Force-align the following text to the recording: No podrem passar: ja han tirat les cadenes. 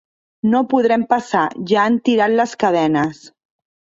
No 0.53 0.59
podrem 0.71 1.03
passar: 1.11 1.43
ja 1.71 1.83
han 1.83 1.99
tirat 2.09 2.35
les 2.39 2.57
cadenes. 2.65 3.21